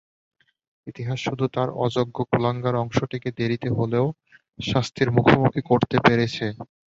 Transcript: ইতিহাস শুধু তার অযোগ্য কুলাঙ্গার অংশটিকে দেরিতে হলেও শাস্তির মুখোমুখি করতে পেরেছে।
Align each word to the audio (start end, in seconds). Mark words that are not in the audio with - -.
ইতিহাস 0.87 1.19
শুধু 1.27 1.45
তার 1.55 1.69
অযোগ্য 1.79 2.17
কুলাঙ্গার 2.29 2.75
অংশটিকে 2.83 3.29
দেরিতে 3.37 3.69
হলেও 3.77 4.05
শাস্তির 4.59 5.09
মুখোমুখি 5.11 5.61
করতে 5.69 5.95
পেরেছে। 6.05 6.45